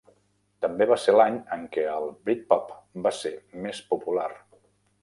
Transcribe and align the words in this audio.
També 0.65 0.87
va 0.91 0.97
ser 1.03 1.15
l'any 1.17 1.37
en 1.57 1.67
què 1.77 1.85
el 1.99 2.09
britpop 2.31 2.73
va 3.09 3.13
ser 3.21 3.35
més 3.69 3.85
popular. 3.95 4.31